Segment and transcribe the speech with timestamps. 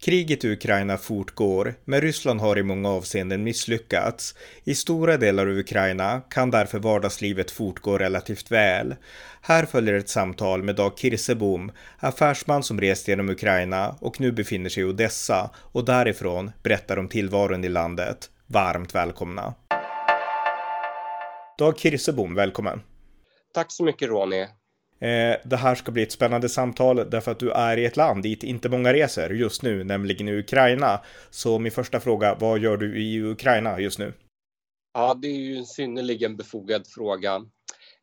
[0.00, 4.34] Kriget i Ukraina fortgår, men Ryssland har i många avseenden misslyckats.
[4.64, 8.94] I stora delar av Ukraina kan därför vardagslivet fortgå relativt väl.
[9.42, 14.70] Här följer ett samtal med Dag Kirsebom, affärsman som rest genom Ukraina och nu befinner
[14.70, 18.30] sig i Odessa och därifrån berättar om tillvaron i landet.
[18.46, 19.54] Varmt välkomna!
[21.58, 22.80] Dag Kirsebom, välkommen!
[23.54, 24.46] Tack så mycket Ronny!
[24.98, 28.22] Eh, det här ska bli ett spännande samtal därför att du är i ett land
[28.22, 31.00] dit inte många reser just nu, nämligen i Ukraina.
[31.30, 34.12] Så min första fråga, vad gör du i Ukraina just nu?
[34.94, 37.34] Ja, det är ju en synnerligen befogad fråga.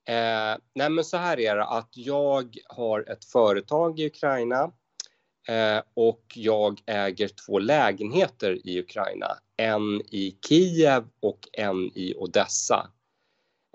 [0.08, 4.72] Eh, nej, men så här är det att jag har ett företag i Ukraina
[5.48, 9.28] eh, och jag äger två lägenheter i Ukraina.
[9.58, 12.88] En i Kiev och en i Odessa.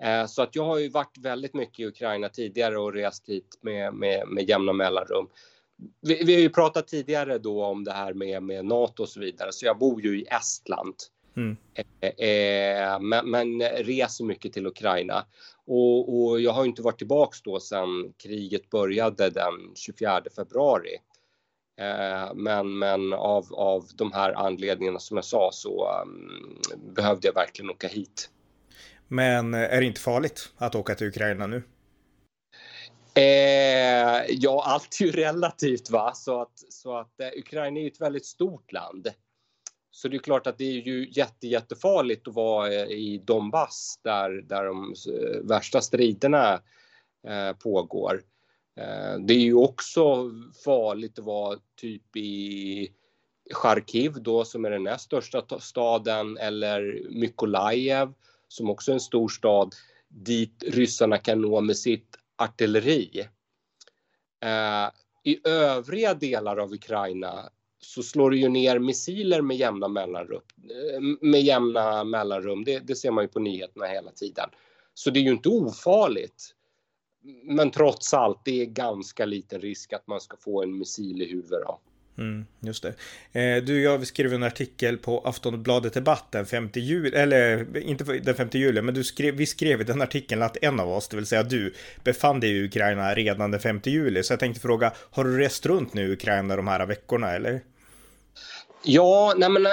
[0.01, 3.59] Eh, så att jag har ju varit väldigt mycket i Ukraina tidigare och rest hit
[3.61, 5.27] med, med, med jämna mellanrum.
[6.01, 9.19] Vi, vi har ju pratat tidigare då om det här med, med Nato och så
[9.19, 10.95] vidare, så jag bor ju i Estland.
[11.37, 11.57] Mm.
[11.73, 15.25] Eh, eh, men, men, reser mycket till Ukraina.
[15.67, 20.97] Och, och, jag har inte varit tillbaks då sedan kriget började den 24 februari.
[21.79, 26.59] Eh, men, men av, av de här anledningarna som jag sa så um,
[26.95, 28.29] behövde jag verkligen åka hit.
[29.11, 31.63] Men eh, är det inte farligt att åka till Ukraina nu?
[33.15, 37.87] Eh, ja, allt är ju relativt va, så att, så att eh, Ukraina är ju
[37.87, 39.07] ett väldigt stort land.
[39.91, 43.99] Så det är klart att det är ju jätte, jättefarligt att vara eh, i Donbass
[44.03, 46.61] där, där de eh, värsta striderna
[47.27, 48.21] eh, pågår.
[48.79, 50.31] Eh, det är ju också
[50.65, 52.89] farligt att vara typ i
[53.53, 58.13] Charkiv då som är den näst största staden eller Mykolajev
[58.51, 59.75] som också är en stor stad
[60.07, 63.27] dit ryssarna kan nå med sitt artilleri.
[64.43, 64.89] Eh,
[65.23, 70.41] I övriga delar av Ukraina så slår det ju ner missiler med jämna mellanrum.
[70.69, 72.63] Eh, med jämna mellanrum.
[72.63, 74.49] Det, det, ser man ju på nyheterna hela tiden.
[74.93, 76.55] Så det är ju inte ofarligt.
[77.43, 81.25] Men trots allt, det är ganska liten risk att man ska få en missil i
[81.25, 81.61] huvudet.
[81.67, 81.79] Då.
[82.17, 82.93] Mm, just det.
[83.39, 88.03] Eh, du och jag skrev en artikel på Aftonbladet Debatt den 5 juli, eller inte
[88.03, 91.07] den 5 juli, men du skrev, vi skrev i den artikeln att en av oss,
[91.07, 91.73] det vill säga du,
[92.03, 94.23] befann dig i Ukraina redan den 5 juli.
[94.23, 97.61] Så jag tänkte fråga, har du rest runt nu i Ukraina de här veckorna eller?
[98.83, 99.71] Ja, nej men, eh,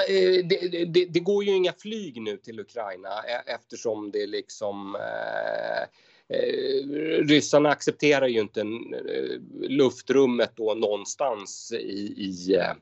[0.48, 5.88] det, det, det, går ju inga flyg nu till Ukraina e-, eftersom det liksom eh,
[6.28, 6.86] Eh,
[7.24, 12.72] ryssarna accepterar ju inte eh, luftrummet då någonstans i, i, eh,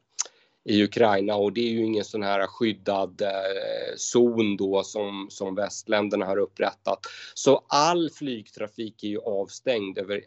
[0.65, 5.55] i Ukraina och det är ju ingen sån här skyddad eh, zon då som, som
[5.55, 6.99] västländerna har upprättat.
[7.35, 10.21] Så all flygtrafik är ju avstängd över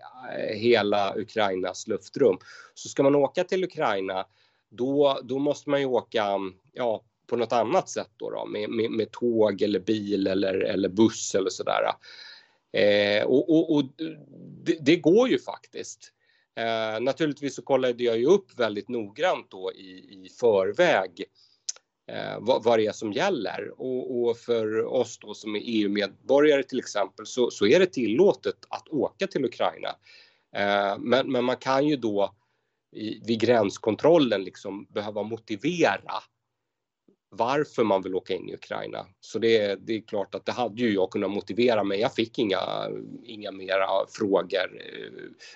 [0.54, 2.38] hela Ukrainas luftrum.
[2.74, 4.26] Så ska man åka till Ukraina
[4.70, 6.40] då, då måste man ju åka
[6.74, 10.90] ja, på något annat sätt då, då med, med, med tåg eller bil eller, eller
[10.90, 11.84] buss eller sådär.
[12.72, 13.84] Eh, och, och, och
[14.64, 16.14] det, det, går ju faktiskt.
[16.56, 21.24] Eh, naturligtvis så kollade jag ju upp väldigt noggrant då i, i förväg
[22.12, 23.82] eh, vad, vad det är som gäller.
[23.82, 28.58] Och, och för oss då som är EU-medborgare till exempel så, så, är det tillåtet
[28.70, 29.96] att åka till Ukraina.
[30.56, 32.36] Eh, men, men man kan ju då
[32.96, 36.14] i, vid gränskontrollen liksom behöva motivera
[37.30, 39.06] varför man vill åka in i Ukraina.
[39.20, 42.40] Så det, det är klart att det hade ju jag kunnat motivera men jag fick
[42.40, 42.62] inga,
[43.24, 45.12] inga mera frågor eh,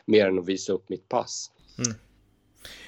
[0.05, 1.51] mer än att visa upp mitt pass.
[1.77, 1.99] Mm.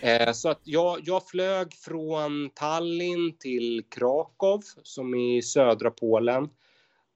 [0.01, 6.49] Eh, så att jag, jag flög från Tallinn till Krakow som är i södra Polen.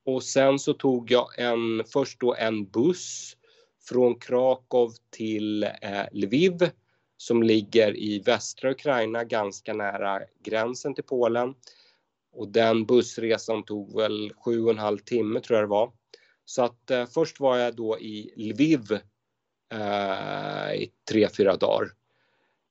[0.06, 3.38] Och sen så tog jag en, först då en buss
[3.90, 6.70] från Krakow till eh, Lviv
[7.22, 11.54] som ligger i västra Ukraina ganska nära gränsen till Polen.
[12.32, 15.92] Och den bussresan tog väl sju och en halv timme tror jag det var.
[16.46, 18.92] Så att eh, först var jag då i Lviv
[19.74, 21.92] eh, i tre, fyra dagar.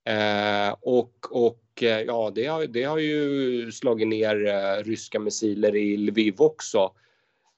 [0.04, 5.76] Eh, och och eh, ja, det har, det har ju slagit ner eh, ryska missiler
[5.76, 6.92] i Lviv också.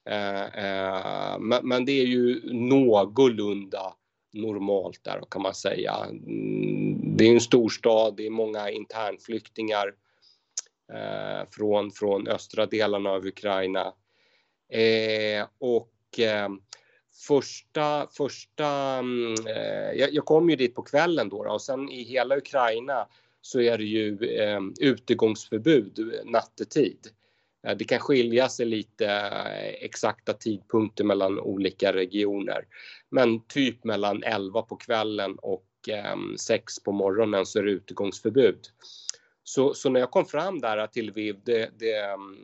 [0.08, 3.94] Eh, eh men, men det är ju någorlunda
[4.32, 5.94] normalt där kan man säga.
[5.94, 9.94] Mm, det är en storstad, det är många internflyktingar
[10.92, 13.94] eh, från, från östra delarna av Ukraina.
[14.72, 16.48] Eh, och eh,
[17.26, 18.68] första, första,
[18.98, 22.36] mm, eh, jag, jag kom ju dit på kvällen då, då och sen i hela
[22.36, 23.06] Ukraina
[23.40, 27.08] så är det ju eh, utegångsförbud nattetid.
[27.66, 32.64] Eh, det kan skilja sig lite eh, exakta tidpunkter mellan olika regioner.
[33.10, 35.66] Men typ mellan 11 på kvällen och
[36.40, 38.58] 6 eh, på morgonen så är det utegångsförbud.
[39.44, 42.38] Så, så, när jag kom fram där till Lviv, det, det um,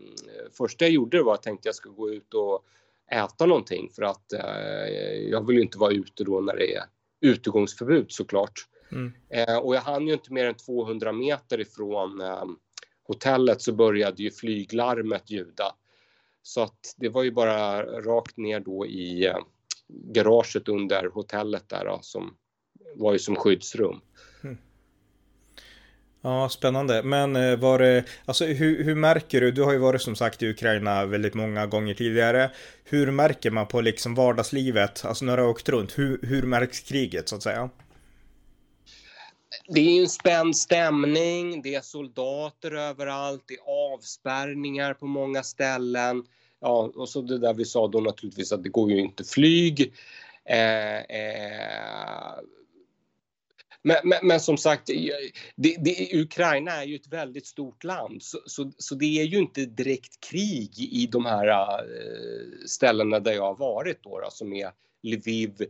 [0.59, 2.65] första jag gjorde var att jag tänkte jag skulle gå ut och
[3.11, 6.85] äta någonting för att uh, jag vill ju inte vara ute då när det är
[7.21, 8.53] utegångsförbud såklart.
[8.93, 9.13] Mm.
[9.37, 12.45] Uh, och jag hann ju inte mer än 200 meter ifrån uh,
[13.09, 15.75] hotellet så började ju flyglarmet ljuda.
[16.43, 19.37] Så att det var ju bara rakt ner då i eh,
[19.89, 22.35] garaget under hotellet där då, som
[22.95, 24.01] var ju som skyddsrum.
[24.45, 24.59] Mm.
[26.23, 27.03] Ja, spännande.
[27.03, 30.43] Men eh, var det, alltså hur, hur, märker du, du har ju varit som sagt
[30.43, 32.51] i Ukraina väldigt många gånger tidigare.
[32.85, 36.81] Hur märker man på liksom vardagslivet, alltså när du har åkt runt, hur, hur märks
[36.81, 37.71] kriget så att säga?
[39.69, 46.25] Det är en spänd stämning, det är soldater överallt, det är avspärrningar på många ställen.
[46.61, 49.93] Ja, och så det där vi sa då naturligtvis att det går ju inte flyg.
[50.45, 52.35] Eh, eh,
[53.83, 54.87] men, men, men, som sagt,
[55.57, 59.39] det, det, Ukraina är ju ett väldigt stort land så, så, så, det är ju
[59.39, 64.53] inte direkt krig i de här äh, ställena där jag har varit då, då som
[64.53, 64.71] är
[65.03, 65.67] Lviv,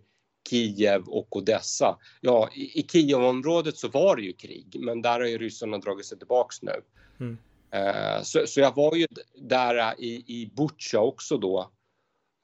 [0.51, 1.99] Kiev och Odessa.
[2.21, 6.07] Ja, i, i Kievområdet så var det ju krig, men där har ju ryssarna dragit
[6.07, 6.73] sig tillbaks nu.
[7.21, 7.39] Mm.
[7.75, 11.71] Uh, så, så, jag var ju där i, i Butja också då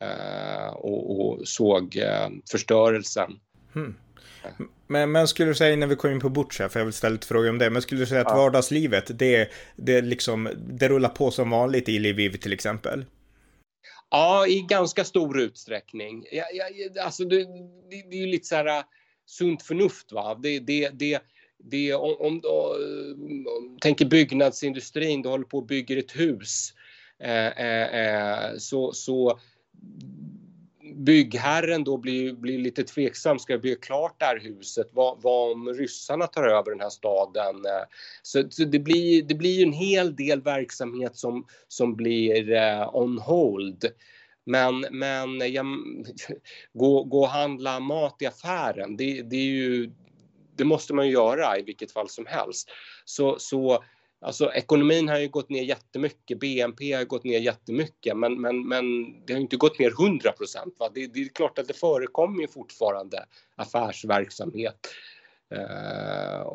[0.04, 3.32] uh, och, och, såg uh, förstörelsen.
[3.74, 3.94] Mm.
[4.86, 7.12] Men, men skulle du säga innan vi kommer in på Butcha, för jag vill ställa
[7.12, 8.36] lite frågor om det, men skulle du säga att ja.
[8.36, 13.04] vardagslivet, det, det, liksom, det rullar på som vanligt i Lviv till exempel?
[14.14, 16.26] Ja, i ganska stor utsträckning.
[16.32, 17.44] Jag, jag, alltså det,
[17.90, 18.84] det, det är ju lite så här äh,
[19.26, 20.12] sunt förnuft.
[20.12, 20.34] Va?
[20.34, 21.22] Det, det, det,
[21.58, 26.72] det, om, om, om, tänker byggnadsindustrin, du håller på och bygger ett hus.
[27.18, 29.40] Eh, eh så, så
[30.92, 33.38] byggherren då blir, blir lite tveksam.
[33.38, 34.88] Ska jag bygga klart det här huset?
[34.92, 37.56] Vad, vad om ryssarna tar över den här staden?
[37.56, 37.84] Eh,
[38.22, 43.18] så, så det, blir, det blir en hel del verksamhet som, som blir eh, on
[43.18, 43.84] hold.
[44.44, 45.64] Men, men ja,
[46.72, 49.90] gå, gå och handla mat i affären, det, det, är ju,
[50.56, 52.70] det måste man ju göra i vilket fall som helst.
[53.04, 53.84] Så, så
[54.22, 58.84] Alltså ekonomin har ju gått ner jättemycket, BNP har gått ner jättemycket men, men, men
[59.26, 60.74] det har inte gått ner 100 procent.
[60.94, 63.24] Det, det, är klart att det förekommer ju fortfarande
[63.56, 64.88] affärsverksamhet.
[65.52, 66.52] Uh,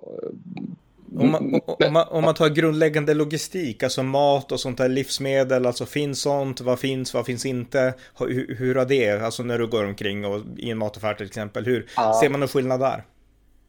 [1.19, 5.65] om man, om, man, om man tar grundläggande logistik, alltså mat och sånt där livsmedel,
[5.65, 7.93] alltså finns sånt, vad finns, vad finns inte?
[8.19, 11.65] Hur, hur har det, alltså när du går omkring och i en mataffär till exempel,
[11.65, 12.19] hur ja.
[12.21, 13.03] ser man någon skillnad där?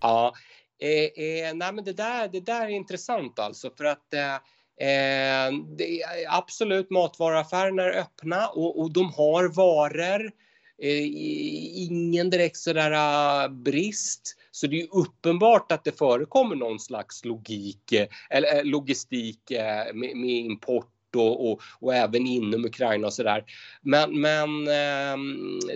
[0.00, 0.34] Ja,
[0.80, 5.52] Eh, eh, nej men det där, det där är intressant alltså för att eh, eh
[5.76, 10.32] det är absolut matvaruaffärerna är öppna och, och de har varor.
[10.82, 11.04] Eh,
[11.74, 14.36] ingen direkt sådär uh, brist.
[14.50, 19.40] Så det är uppenbart att det förekommer någon slags logik eh, eller eh, logistik
[19.94, 23.44] med, med import och, och, och, även inom Ukraina och sådär.
[23.82, 25.16] Men, men eh,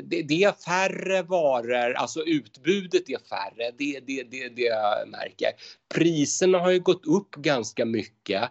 [0.02, 5.50] det, det, är färre varor, alltså utbudet är färre, det, det, det, det jag märker.
[5.94, 8.42] Priserna har ju gått upp ganska mycket.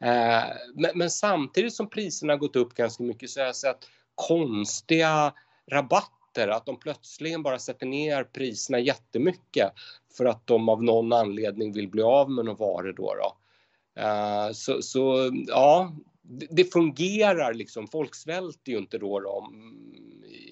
[0.00, 0.44] Eh,
[0.74, 5.32] men, men, samtidigt som priserna har gått upp ganska mycket så har jag sett konstiga
[5.70, 9.72] rabatter, att de plötsligen bara sätter ner priserna jättemycket
[10.16, 13.14] för att de av någon anledning vill bli av med några varor då.
[13.14, 13.36] då.
[14.00, 15.92] Uh, så, så ja,
[16.50, 17.88] det fungerar liksom.
[17.88, 19.52] Folk svälter ju inte då, då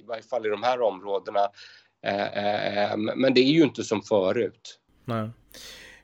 [0.03, 1.49] i varje fall i de här områdena.
[2.07, 4.79] Eh, eh, men det är ju inte som förut.
[5.05, 5.31] Nej.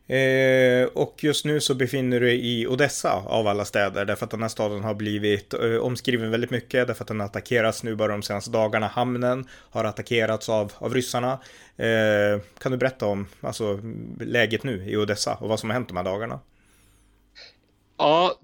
[0.08, 4.30] Eh, och just nu så befinner du dig i Odessa av alla städer därför att
[4.30, 7.94] den här staden har blivit eh, omskriven väldigt mycket därför att den har attackerats nu
[7.94, 8.86] bara de senaste dagarna.
[8.86, 11.32] Hamnen har attackerats av, av ryssarna.
[11.76, 13.80] Eh, kan du berätta om alltså,
[14.20, 16.40] läget nu i Odessa och vad som har hänt de här dagarna?
[17.98, 18.38] Ja,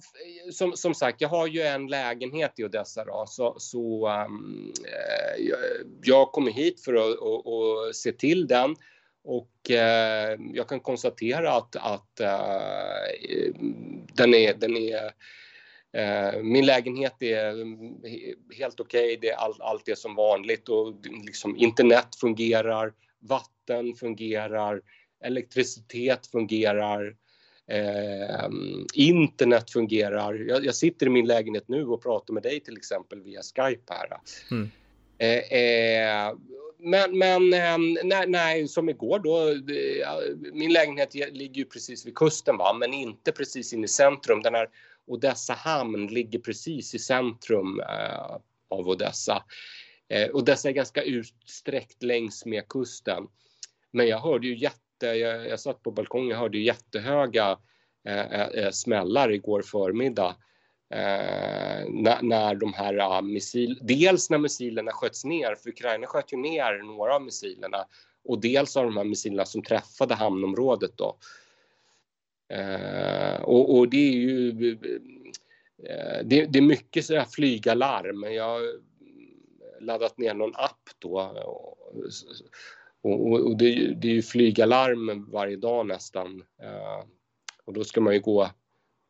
[0.52, 5.44] som, som sagt, jag har ju en lägenhet i Odessa då, så, så um, eh,
[5.44, 5.58] jag,
[6.02, 8.76] jag kommer hit för att och, och se till den.
[9.24, 13.54] Och uh, jag kan konstatera att, att uh,
[14.14, 15.12] den är, den är
[16.42, 17.94] min lägenhet är mm,
[18.58, 19.16] helt okej, okay.
[19.20, 20.94] det är all, allt är som vanligt och
[21.26, 24.82] liksom internet fungerar, vatten fungerar,
[25.24, 27.16] elektricitet fungerar,
[27.66, 28.49] Eh,
[28.94, 30.35] internet fungerar.
[30.35, 33.94] Jag, jag, sitter i min lägenhet nu och pratar med dig till exempel via Skype
[33.94, 34.09] här.
[34.50, 34.71] Mm.
[35.18, 36.35] Eh, eh,
[36.78, 37.50] men, men
[38.04, 39.54] nej, nej, som igår då,
[40.52, 44.42] min lägenhet ligger ju precis vid kusten va, men inte precis in i centrum.
[44.42, 44.68] Den här
[45.06, 48.37] Odessa hamn ligger precis i centrum eh,
[48.68, 49.44] av Odessa.
[50.09, 53.26] Eh, Odessa är ganska utsträckt längs med kusten.
[53.90, 57.58] Men jag hörde ju jätte, Eh, jag, jag satt på balkongen, och hörde jättehöga
[58.04, 60.37] eh, eh, eh smällar igår förmiddag.
[60.90, 66.32] Eh, när, när, de här uh, missil, dels när missilerna sköts ner, för Ukraina sköt
[66.32, 67.84] ju ner några av missilerna
[68.25, 71.16] och dels av de här missilerna som träffade hamnområdet då.
[72.49, 74.70] Eh, och, och, det är ju
[75.82, 78.23] eh, det, det, är mycket sådär flygalarm.
[78.23, 78.62] Jag har
[79.80, 81.78] laddat ner någon app då och,
[83.04, 86.42] och, och det, det, är ju flygalarm varje dag nästan.
[87.64, 88.50] och då ska man ju gå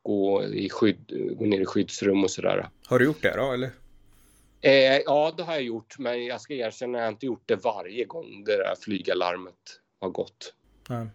[0.05, 2.69] gå, i skydd, gå ner i skyddsrum och sådär.
[2.87, 3.71] Har du gjort det då eller?
[4.61, 7.57] Eh, ja, det har jag gjort, men jag ska erkänna att jag inte gjort det
[7.57, 10.55] varje gång det där flygalarmet har gått.
[10.89, 11.07] Ja.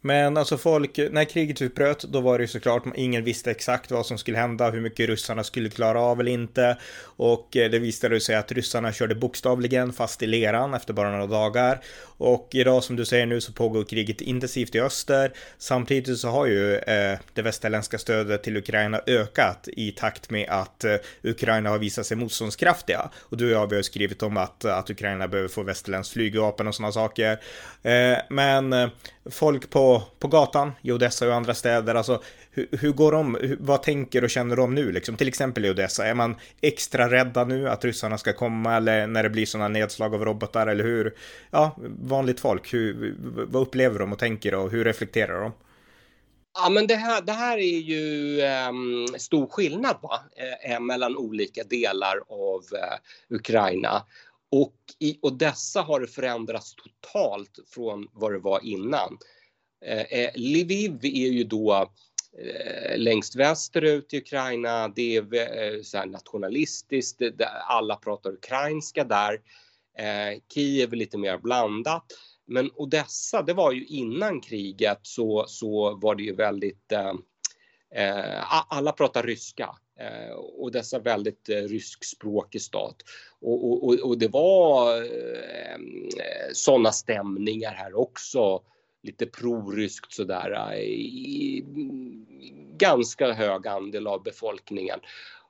[0.00, 4.06] Men alltså folk, när kriget utbröt, då var det ju såklart, ingen visste exakt vad
[4.06, 6.76] som skulle hända, hur mycket ryssarna skulle klara av eller inte.
[7.02, 11.26] Och eh, det visade sig att ryssarna körde bokstavligen fast i leran efter bara några
[11.26, 11.80] dagar.
[12.16, 15.32] Och idag som du säger nu så pågår kriget intensivt i öster.
[15.58, 20.84] Samtidigt så har ju eh, det västerländska stödet till Ukraina ökat i takt med att
[20.84, 23.10] eh, Ukraina har visat sig motståndskraftiga.
[23.18, 26.12] Och du och jag vi har ju skrivit om att, att Ukraina behöver få västerländskt
[26.12, 27.40] flygvapen och sådana saker.
[27.82, 28.88] Eh, men eh,
[29.30, 33.56] folk på, på gatan i Odessa och andra städer, alltså hur, hur går de, hur,
[33.60, 35.16] vad tänker och känner de nu liksom?
[35.16, 39.22] Till exempel i Odessa, är man extra rädda nu att ryssarna ska komma eller när
[39.22, 41.14] det blir sådana nedslag av robotar eller hur?
[41.50, 43.14] Ja, vanligt folk, hur,
[43.48, 45.52] vad upplever de och tänker och hur reflekterar de?
[46.54, 50.20] Ja, men det här, det här är ju um, stor skillnad va?
[50.36, 54.02] Eh, eh, mellan olika delar av uh, Ukraina.
[54.50, 59.18] Och i Odessa har det förändrats totalt från vad det var innan.
[59.84, 61.90] Eh, eh, Lviv är ju då
[62.38, 64.88] eh, längst västerut i Ukraina.
[64.88, 69.40] Det är eh, så nationalistiskt, det, alla pratar ukrainska där.
[69.98, 72.04] Eh, Kiev är lite mer blandat.
[72.46, 77.14] Men Odessa, det var ju innan kriget så, så var det ju väldigt eh,
[77.94, 79.76] eh alla pratar ryska.
[80.00, 82.96] Eh, och dessa väldigt eh, ryskspråkig stat.
[83.40, 85.78] Och, och, och det var eh,
[86.52, 88.62] sådana stämningar här också.
[89.02, 91.64] Lite proryskt sådär eh, i
[92.76, 95.00] ganska hög andel av befolkningen.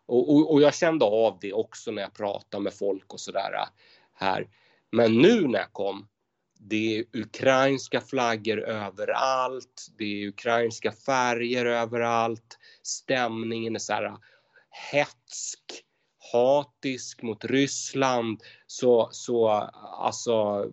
[0.06, 3.64] Och, och, och, jag kände av det också när jag pratade med folk och sådär
[4.14, 4.48] här.
[4.92, 6.08] Men nu när jag kom,
[6.58, 14.16] det är ukrainska flaggor överallt, det är ukrainska färger överallt, stämningen är så här
[14.70, 15.60] hetsk,
[16.32, 19.48] hatisk mot Ryssland så, så
[19.98, 20.66] alltså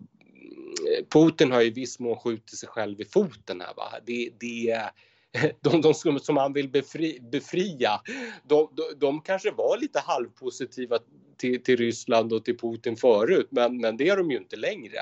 [1.12, 3.74] Putin har i viss mån skjutit sig själv i foten här.
[3.76, 3.92] Va?
[4.06, 4.82] Det, det,
[5.60, 8.00] de, de som, som han vill befri, befria,
[8.42, 10.98] de, de, de, kanske var lite halvpositiva
[11.36, 14.98] till, till Ryssland och till Putin förut, men, men det är de ju inte längre.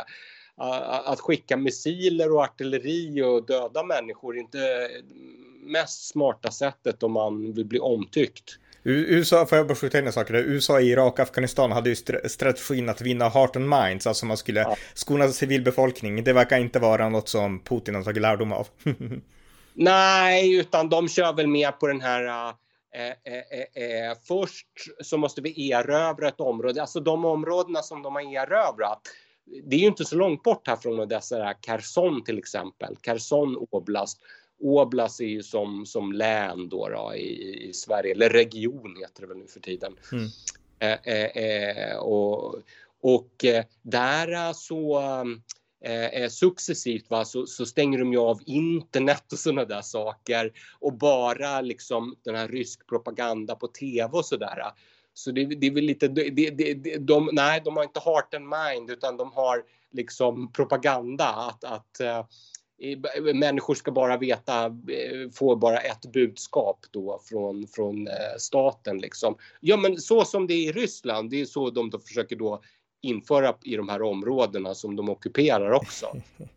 [1.05, 4.91] Att skicka missiler och artilleri och döda människor är inte
[5.61, 8.59] mest smarta sättet om man vill bli omtyckt.
[8.89, 10.35] USA, får jag bara skjuta in en sak där?
[10.35, 14.61] USA, Irak och Afghanistan hade ju strategin att vinna heart and minds, alltså man skulle
[14.61, 14.77] ja.
[14.95, 16.25] skona civilbefolkning.
[16.25, 18.69] Det verkar inte vara något som Putin har tagit lärdom av.
[19.75, 22.55] Nej, utan de kör väl mer på den här eh,
[22.97, 23.43] eh,
[23.75, 24.67] eh, eh, först
[25.01, 29.01] så måste vi erövra ett område, alltså de områdena som de har erövrat.
[29.65, 34.19] Det är ju inte så långt bort här från dessa, Kherson till exempel, Kherson Oblast
[34.61, 39.27] Oblast är ju som, som län då, då i, i, Sverige, eller region heter det
[39.27, 39.93] väl nu för tiden.
[40.13, 40.29] Mm.
[40.79, 42.57] Eh, eh, eh och
[43.07, 45.01] och eh, där så
[45.85, 50.93] eh, successivt va, så, så, stänger de ju av internet och sådana där saker och
[50.93, 54.63] bara liksom den här rysk propaganda på tv och sådär.
[55.15, 58.49] Så det, det är väl lite, det, det, de, nej de har inte heart and
[58.49, 62.01] mind utan de har liksom propaganda att, att
[63.35, 69.37] människor ska bara veta, får få bara ett budskap då från, från eh, staten liksom.
[69.61, 72.63] Ja men så som det är i Ryssland, det är så de då försöker då
[73.07, 76.07] införa i de här områdena som de ockuperar också.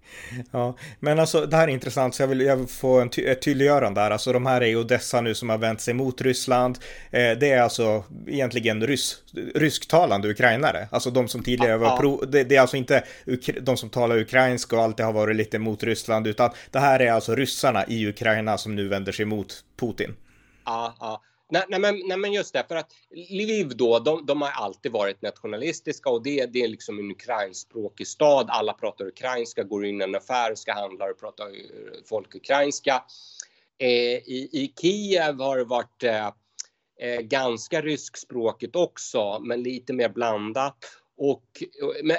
[0.51, 3.25] ja, men alltså det här är intressant så jag vill, jag vill få en ty
[3.25, 4.11] ett tydliggörande där.
[4.11, 6.77] Alltså de här är Odessa nu som har vänt sig mot Ryssland.
[7.11, 9.23] Eh, det är alltså egentligen rys
[9.55, 10.87] rysktalande ukrainare.
[10.91, 13.03] Alltså de som tidigare var pro, det, det, är alltså inte
[13.61, 17.11] de som talar ukrainska och alltid har varit lite mot Ryssland utan det här är
[17.11, 20.15] alltså ryssarna i Ukraina som nu vänder sig mot Putin.
[20.65, 21.21] Ja, ja.
[21.51, 22.93] Nej, nej, men, nej, men just det, för att
[23.29, 28.07] Lviv då, de, de har alltid varit nationalistiska och det, det är liksom en ukrainskspråkig
[28.07, 28.45] stad.
[28.49, 31.51] Alla pratar ukrainska, går in i en affär, ska handla och pratar eh,
[32.09, 33.03] folk ukrainska.
[33.77, 36.27] Eh, i, I Kiev har det varit eh,
[36.99, 40.77] eh, ganska ryskspråkigt också, men lite mer blandat.
[41.17, 41.43] Och,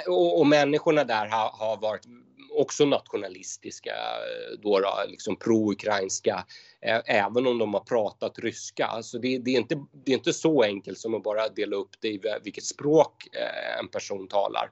[0.07, 2.05] och, och människorna där har, har varit
[2.51, 6.45] också nationalistiska, eh, då, då liksom pro-ukrainska,
[6.81, 8.85] eh, även om de har pratat ryska.
[8.85, 11.95] Alltså det, det, är inte, det är inte så enkelt som att bara dela upp
[11.99, 14.71] det i vilket språk eh, en person talar.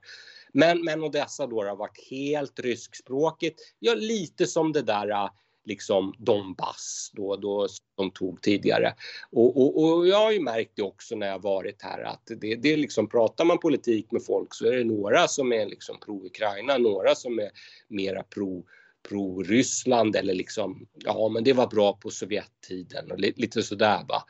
[0.54, 5.30] Men, men Odessa då har varit helt ryskspråkigt, ja lite som det där
[5.66, 8.94] liksom Donbass då, då de tog tidigare.
[9.32, 12.56] Och, och, och, jag har ju märkt det också när jag varit här att det,
[12.56, 16.78] det liksom pratar man politik med folk så är det några som är liksom pro-Ukraina,
[16.78, 17.50] några som är
[17.88, 18.66] mera pro
[19.10, 24.24] pro-Ryssland eller liksom, ja men det var bra på Sovjettiden och lite, lite sådär va.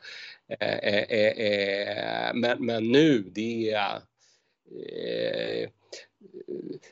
[0.60, 3.94] Eh, eh, eh, men, men nu det är
[4.92, 5.68] eh,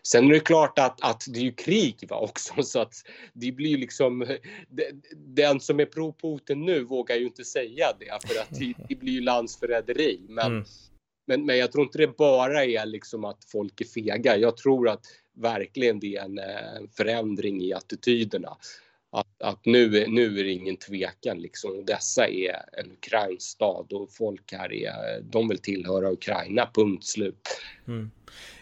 [0.03, 2.95] Sen är det klart att, att det är ju krig va, också så att
[3.33, 4.27] det blir liksom
[5.17, 8.95] den som är pro Putin nu vågar ju inte säga det för att det, det
[8.95, 10.21] blir ju landsförräderi.
[10.29, 10.65] Men, mm.
[11.27, 14.37] men, men jag tror inte det bara är liksom att folk är fega.
[14.37, 15.07] Jag tror att
[15.37, 18.57] verkligen det är en, en förändring i attityderna.
[19.11, 21.85] Att, att, nu, nu är det ingen tvekan liksom.
[21.85, 27.49] Dessa är en ukrainsk stad och folk här är, de vill tillhöra Ukraina, punkt slut.
[27.87, 28.11] Mm.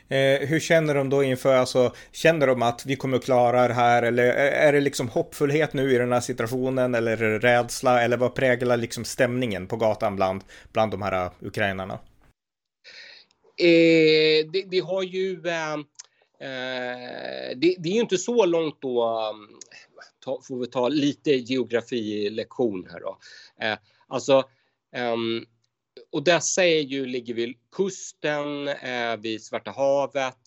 [0.09, 4.03] Eh, hur känner de då inför, alltså känner de att vi kommer klara det här
[4.03, 8.77] eller är det liksom hoppfullhet nu i den här situationen eller rädsla eller vad präglar
[8.77, 11.95] liksom stämningen på gatan bland, bland de här eh, ukrainarna?
[13.59, 19.05] Eh, det, det, har ju, eh, eh det, det, är ju inte så långt då,
[19.05, 19.59] eh,
[20.25, 23.19] ta, får vi ta lite geografilektion här då.
[23.61, 24.45] Eh, alltså,
[24.97, 25.47] um,
[26.17, 30.39] och dessa är ju, ligger vid kusten, eh, vid Svarta havet,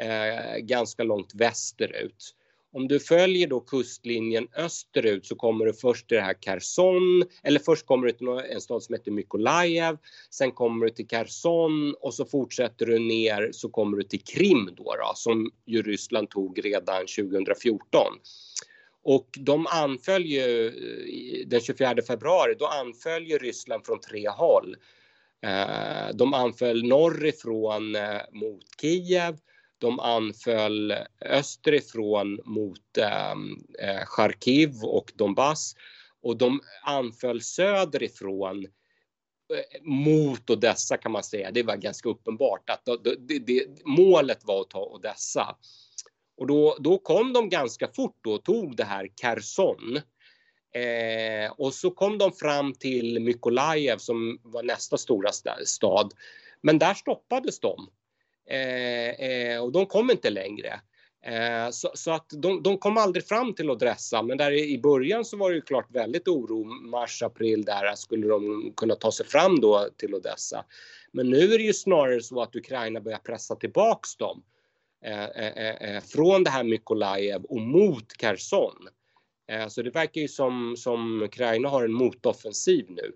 [0.00, 2.34] eh, ganska långt västerut.
[2.72, 7.60] Om du följer då kustlinjen österut så kommer du först till det här Kherson, eller
[7.60, 9.96] först kommer du till en stad som heter Mykolaiv,
[10.30, 14.70] sen kommer du till Kherson och så fortsätter du ner så kommer du till Krim
[14.76, 18.06] då, då som ju Ryssland tog redan 2014.
[19.02, 24.76] Och de anföll ju eh, den 24 februari, då anföll ju Ryssland från tre håll.
[25.42, 29.38] Eh, de anföll norrifrån eh, mot Kiev.
[29.78, 35.74] De anföll österifrån mot ehm, eh, Charkiv och Donbass.
[36.22, 38.66] Och de anföll söderifrån
[39.82, 41.50] mot Odessa kan man säga.
[41.50, 45.56] Det var ganska uppenbart att det, det, målet var att ta Odessa.
[46.36, 50.00] Och då, då kom de ganska fort och tog det här Kherson.
[50.74, 55.30] Eh, och så kom de fram till Mykolaiv som var nästa stora
[55.64, 56.14] stad.
[56.60, 57.88] Men där stoppades de.
[58.50, 60.80] Eh, eh, och de kom inte längre.
[61.22, 65.24] Eh, så, så, att de, de, kom aldrig fram till Odessa, men där i början
[65.24, 66.64] så var det ju klart väldigt oro.
[66.64, 70.64] Mars, april där skulle de kunna ta sig fram då till Odessa.
[71.12, 74.42] Men nu är det ju snarare så att Ukraina börjar pressa tillbaks dem.
[75.04, 78.88] Eh, eh, eh, eh från det här Mykolaiv och mot Kherson.
[79.48, 83.12] Eh, så det verkar ju som, som Ukraina har en motoffensiv nu.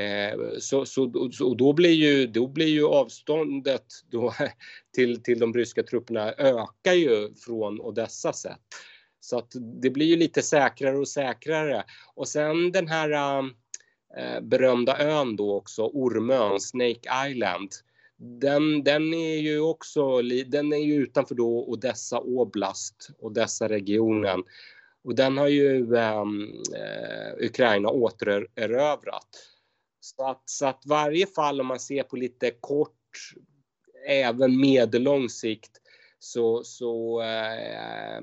[0.00, 4.34] Eh, så, så, och då blir ju, då blir ju avståndet då
[4.94, 8.60] till, till de ryska trupperna ökar ju från Odessa sett.
[9.20, 11.84] Så att det blir ju lite säkrare och säkrare.
[12.14, 13.38] Och sen den här
[14.18, 17.70] äh, berömda ön då också, Ormön, Snake Island
[18.20, 24.42] den, den är ju också den är ju utanför då Odessa Oblast, Odessa regionen.
[25.04, 26.42] Och den har ju ehm,
[26.76, 29.28] eh, Ukraina återerövrat.
[30.00, 32.96] Så att, så att varje fall om man ser på lite kort,
[34.08, 35.70] även medellång sikt,
[36.18, 38.20] så, så eh,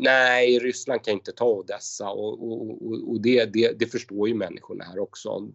[0.00, 4.84] nej, Ryssland kan inte ta Odessa och, och, och det, det, det, förstår ju människorna
[4.84, 5.48] här också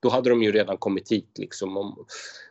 [0.00, 1.38] då hade de ju redan kommit hit.
[1.38, 1.96] Liksom.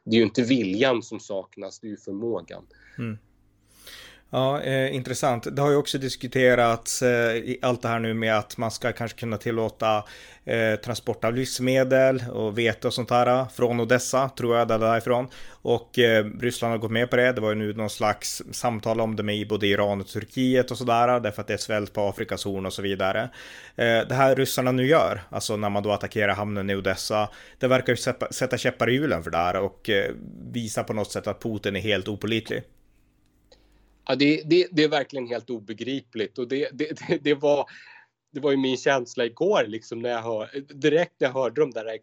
[0.03, 2.65] Det är ju inte viljan som saknas, det är ju förmågan.
[2.97, 3.17] Mm.
[4.31, 5.55] Ja, eh, intressant.
[5.55, 9.19] Det har ju också diskuterats eh, allt det här nu med att man ska kanske
[9.19, 10.03] kunna tillåta
[10.45, 14.79] eh, transport av livsmedel och vete och sånt här eh, från Odessa, tror jag, där
[14.79, 15.27] därifrån.
[15.61, 17.31] Och eh, Ryssland har gått med på det.
[17.31, 20.77] Det var ju nu någon slags samtal om det med både Iran och Turkiet och
[20.77, 23.21] sådär, eh, därför att det är svält på Afrikas horn och så vidare.
[23.75, 27.67] Eh, det här ryssarna nu gör, alltså när man då attackerar hamnen i Odessa, det
[27.67, 27.97] verkar ju
[28.31, 30.11] sätta käppar i hjulen för det här och eh,
[30.51, 32.63] visa på något sätt att Putin är helt opolitlig.
[34.09, 36.69] Ja, det, det, det, är verkligen helt obegripligt och det,
[37.21, 37.69] det, var
[38.31, 41.71] det var ju min känsla igår liksom när jag hör, direkt när jag hörde de
[41.71, 41.99] där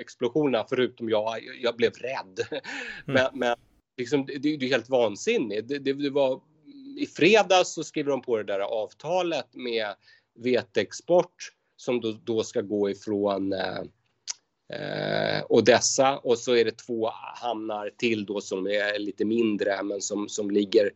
[0.00, 2.40] explosionerna, förutom jag, jag blev rädd.
[3.08, 3.14] Mm.
[3.14, 3.56] Men, men
[3.96, 5.84] liksom, det, är helt vansinnigt.
[5.84, 6.40] Det, var,
[6.98, 9.94] I fredags så skrev de på det där avtalet med
[10.38, 13.82] veteexport som då, då ska gå ifrån eh,
[14.72, 20.00] eh, Odessa och så är det två hamnar till då som är lite mindre men
[20.00, 20.90] som, som ligger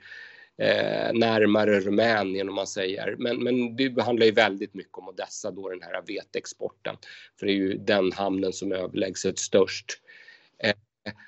[0.60, 3.16] eh, närmare Rumänien om man säger.
[3.18, 6.96] Men, men det handlar ju väldigt mycket om Odessa då den här veteexporten.
[7.38, 9.86] För det är ju den hamnen som är överlägset störst.
[10.58, 10.74] Eh,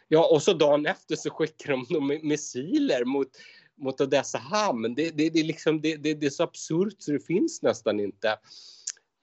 [0.08, 3.28] ja och så dagen efter så skickar de, de missiler mot
[3.76, 4.94] mot Odessa hamn.
[4.94, 8.28] Det, det, det, liksom, det, det, det är så absurt så det finns nästan inte.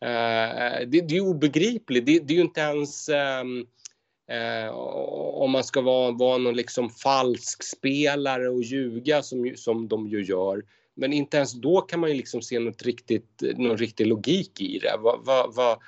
[0.06, 2.06] Uh, det, det är obegripligt.
[2.06, 3.68] Det, det är ju inte ens um,
[4.30, 4.70] Eh,
[5.34, 10.24] om man ska vara, vara någon liksom falsk spelare och ljuga som, som de ju
[10.24, 10.64] gör.
[10.96, 14.80] Men inte ens då kan man ju liksom se något riktigt, någon riktig logik i
[14.80, 14.98] det.
[15.00, 15.80] Va, va, va,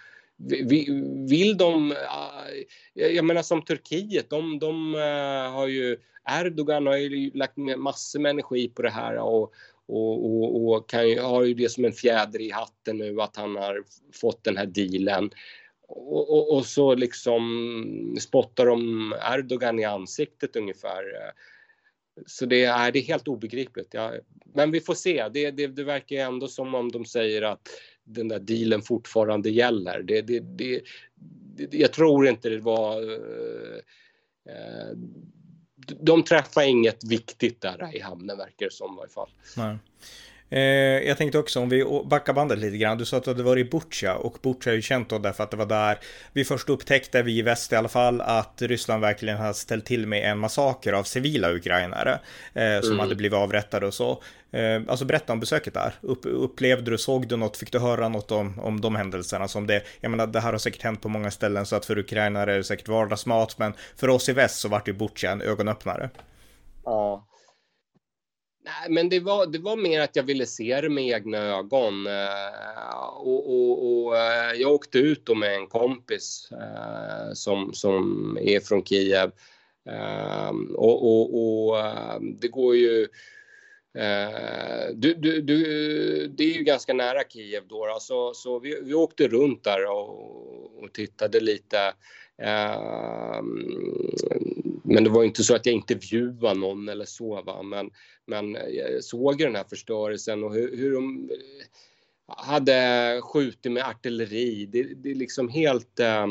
[1.29, 1.91] vill de...
[1.91, 5.97] Eh, jag menar som Turkiet, de, de eh, har ju...
[6.29, 9.53] Erdogan har ju lagt massor med energi på det här och,
[9.87, 13.35] och, och, och kan ju, har ju det som en fjäder i hatten nu att
[13.35, 15.29] han har fått den här dealen.
[15.93, 21.03] Och, och, och, så liksom spottar de Erdogan i ansiktet ungefär.
[22.25, 23.93] Så det är, det är helt obegripligt.
[23.93, 24.13] Ja.
[24.53, 25.29] Men vi får se.
[25.33, 27.69] Det, det, det verkar ändå som om de säger att
[28.03, 30.03] den där dealen fortfarande gäller.
[30.03, 30.81] Det, det, det,
[31.71, 33.01] jag tror inte det var...
[34.49, 34.97] Eh,
[36.01, 39.29] de träffar inget viktigt där i hamnen verkar det som i varje fall.
[39.57, 39.77] Nej.
[40.51, 40.61] Eh,
[41.07, 42.97] jag tänkte också om vi backar bandet lite grann.
[42.97, 45.43] Du sa att du hade varit i Butja och Butja är ju känt då därför
[45.43, 45.99] att det var där
[46.33, 50.07] vi först upptäckte, vi i väst i alla fall, att Ryssland verkligen hade ställt till
[50.07, 52.19] med en massaker av civila ukrainare
[52.53, 52.99] eh, som mm.
[52.99, 54.23] hade blivit avrättade och så.
[54.51, 55.93] Eh, alltså berätta om besöket där.
[56.01, 59.67] Upp, upplevde du, såg du något, fick du höra något om, om de händelserna som
[59.67, 62.53] det, jag menar det här har säkert hänt på många ställen så att för ukrainare
[62.53, 66.09] är det säkert vardagsmat men för oss i väst så vart ju Butja en ögonöppnare.
[66.83, 67.27] Ja,
[68.63, 72.07] Nej, men det var, det var mer att jag ville se det med egna ögon.
[72.07, 78.37] Eh, och, och, och eh, jag åkte ut då med en kompis eh, som, som
[78.41, 79.31] är från Kiev.
[80.75, 81.77] Och, och, och
[82.41, 83.07] det går ju...
[84.93, 88.93] Du, du, du, det är ju ganska nära Kiev då, då så, så vi, vi
[88.93, 91.93] åkte runt där och, och tittade lite.
[92.41, 93.67] Ehm,
[94.83, 97.41] men det var inte så att jag intervjuade någon eller så.
[97.41, 97.63] Va?
[97.63, 97.91] Men,
[98.27, 104.65] men jag såg den här förstörelsen och hur, hur de eh, hade skjutit med artilleri.
[104.65, 106.27] Det, det är liksom helt eh,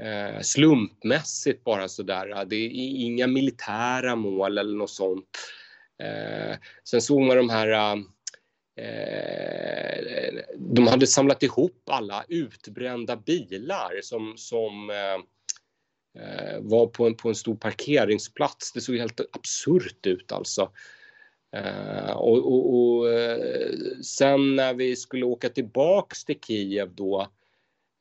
[0.00, 2.44] eh slumpmässigt bara sådär.
[2.44, 2.70] Det är
[3.04, 5.38] inga militära mål eller något sånt.
[6.02, 8.02] Eh, sen såg man de här eh,
[8.76, 9.96] eh,
[10.58, 15.18] de hade samlat ihop alla utbrända bilar som, som eh,
[16.22, 18.72] eh, var på en, på en stor parkeringsplats.
[18.72, 20.70] Det såg helt absurt ut alltså.
[21.56, 27.26] Eh, och, och, och eh, sen när vi skulle åka tillbaks till Kiev då,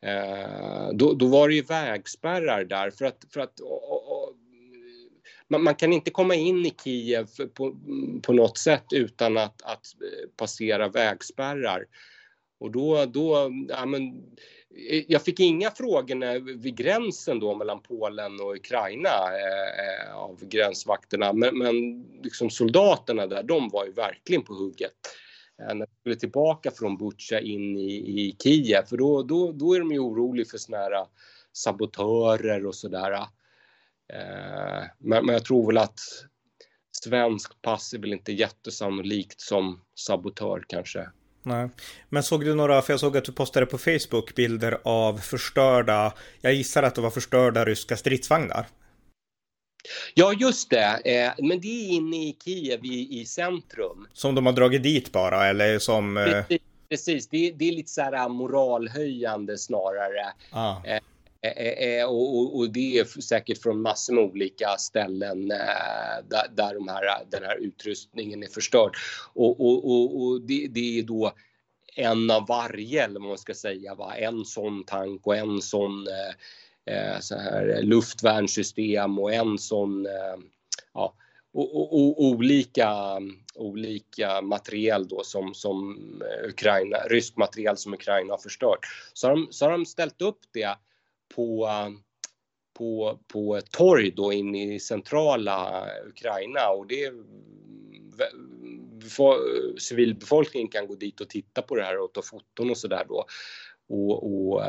[0.06, 4.05] eh, då, då, var det ju vägspärrar där för att, för att och,
[5.48, 7.76] man, man, kan inte komma in i Kiev på,
[8.24, 11.86] på något sätt utan att, att eh, passera vägspärrar.
[12.60, 14.08] Och då, då ja, men,
[14.92, 20.46] eh, jag fick inga frågor vid gränsen då mellan Polen och Ukraina eh, eh, av
[20.46, 24.94] gränsvakterna, men, men liksom soldaterna där, de var ju verkligen på hugget.
[25.62, 29.74] Eh, när de skulle tillbaka från Butja in i, i Kiev, för då, då, då
[29.74, 31.06] är de ju oroliga för såna här
[31.54, 33.26] sabotörer och sådär.
[34.14, 36.00] Eh, men, men jag tror väl att
[37.04, 41.10] svenskt pass är väl inte jättesannolikt som sabotör kanske.
[41.44, 41.70] Nej.
[42.10, 46.14] Men såg du några, för jag såg att du postade på Facebook bilder av förstörda,
[46.42, 48.68] jag gissar att det var förstörda ryska stridsvagnar.
[50.14, 51.02] Ja, just det.
[51.06, 54.08] Eh, men det är inne i Kiev i, i centrum.
[54.14, 56.18] Som de har dragit dit bara, eller som...
[56.18, 57.28] Eh, precis, precis.
[57.28, 60.34] Det, det, är lite så här moralhöjande snarare.
[60.52, 60.76] Ah.
[61.46, 66.48] Eh, eh, eh, och, och, och, det är säkert från massor med olika ställen där,
[66.56, 68.96] där de här, den här utrustningen är förstörd.
[69.34, 71.32] Och, och, och det, det, är då
[71.96, 74.16] en av varje, eller vad man ska säga, va?
[74.16, 76.08] en sån tank och en sån
[76.86, 80.38] eh, så här luftvärnssystem och en sån, eh,
[80.94, 81.16] ja,
[81.54, 83.20] och, och, olika,
[83.56, 85.98] olika materiel då som, som
[86.50, 88.80] Ukraina, rysk materiel som Ukraina har förstört.
[89.14, 90.78] Så har de, så har de ställt upp det
[91.36, 91.70] på,
[92.78, 97.12] på, på ett torg då inne i centrala Ukraina och det
[99.78, 103.26] civilbefolkningen kan gå dit och titta på det här och ta foton och sådär då.
[103.88, 104.64] Och, och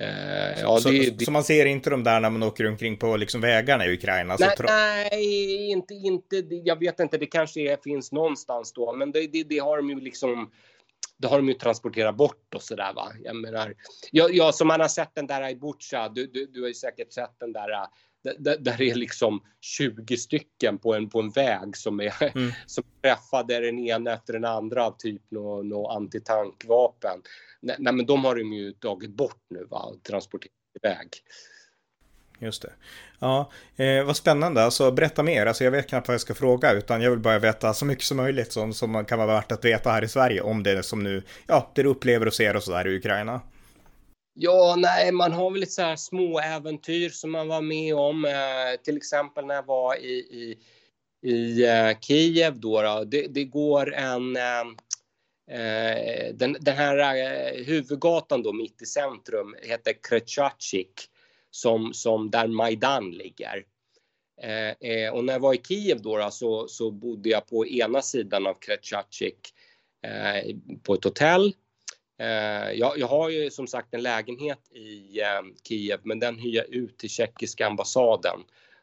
[0.00, 1.24] Eh, ja, så, det, det...
[1.24, 4.36] så, man ser inte de där när man åker omkring på liksom vägarna i Ukraina?
[4.40, 9.26] Nej, nej inte, inte, jag vet inte, det kanske är, finns någonstans då, men det,
[9.26, 10.50] det, det, har de ju liksom
[11.20, 13.12] det har de ju transporterat bort och sådär va.
[13.24, 13.74] Jag menar,
[14.12, 16.74] ja, ja, som man har sett den där i Butja, du, du, du har ju
[16.74, 17.86] säkert sett den där
[18.22, 22.52] där, där är liksom 20 stycken på en, på en väg som är mm.
[22.66, 27.22] som träffade den ena efter den andra av typ något nå antitankvapen.
[27.60, 31.08] Nej, nej, men de har de ju tagit bort nu va, och transporterat iväg.
[32.40, 32.72] Just det.
[33.18, 34.62] Ja, eh, vad spännande.
[34.62, 35.46] Alltså berätta mer.
[35.46, 38.04] Alltså, jag vet knappt vad jag ska fråga utan jag vill bara veta så mycket
[38.04, 41.02] som möjligt som, som kan vara värt att veta här i Sverige om det som
[41.02, 43.40] nu, ja, det du upplever och ser och sådär i Ukraina.
[44.34, 48.24] Ja, nej, man har väl lite så här små äventyr som man var med om.
[48.24, 50.58] Eh, till exempel när jag var i, i,
[51.30, 52.82] i eh, Kiev då.
[52.82, 53.04] då.
[53.04, 54.36] Det, det, går en...
[54.36, 54.60] Eh,
[55.50, 61.10] eh den, den, här eh, huvudgatan då mitt i centrum heter Kretjatjik
[61.50, 63.64] som, som där Majdan ligger.
[64.42, 67.66] Eh, eh, och när jag var i Kiev då, då så, så bodde jag på
[67.66, 69.54] ena sidan av Kretjatjik
[70.02, 71.54] eh, på ett hotell
[72.20, 76.56] Eh, jag, jag, har ju som sagt en lägenhet i eh, Kiev men den hyr
[76.56, 78.40] jag ut till tjeckiska ambassaden.